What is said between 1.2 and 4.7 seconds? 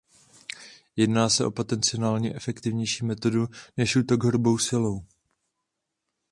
se o potenciálně efektivnější metodu než útok hrubou